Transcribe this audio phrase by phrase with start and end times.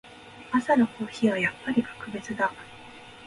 [0.51, 2.51] 朝のコーヒーはやっぱり格別だ。